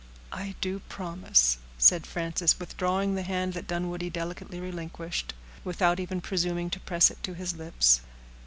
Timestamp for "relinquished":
4.59-5.35